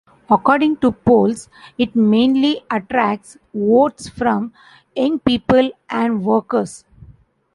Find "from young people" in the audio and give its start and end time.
4.09-5.69